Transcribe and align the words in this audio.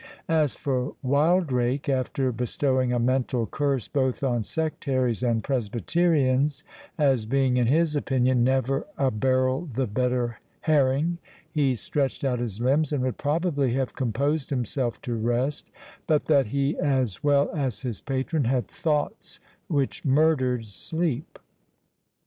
As 0.27 0.55
for 0.55 0.95
Wildrake, 1.03 1.87
after 1.87 2.31
bestowing 2.31 2.91
a 2.91 2.97
mental 2.97 3.45
curse 3.45 3.87
both 3.87 4.23
on 4.23 4.41
Sectaries 4.41 5.21
and 5.21 5.43
Presbyterians, 5.43 6.63
as 6.97 7.27
being, 7.27 7.57
in 7.57 7.67
his 7.67 7.95
opinion, 7.95 8.43
never 8.43 8.87
a 8.97 9.11
barrel 9.11 9.67
the 9.67 9.85
better 9.85 10.39
herring, 10.61 11.19
he 11.51 11.75
stretched 11.75 12.23
out 12.23 12.39
his 12.39 12.59
limbs, 12.59 12.91
and 12.91 13.03
would 13.03 13.19
probably 13.19 13.73
have 13.73 13.93
composed 13.95 14.49
himself 14.49 14.99
to 15.03 15.13
rest, 15.13 15.69
but 16.07 16.25
that 16.25 16.47
he 16.47 16.75
as 16.79 17.23
well 17.23 17.51
as 17.55 17.81
his 17.81 18.01
patron 18.01 18.45
had 18.45 18.67
thoughts 18.67 19.39
which 19.67 20.03
murdered 20.03 20.65
sleep. 20.65 21.37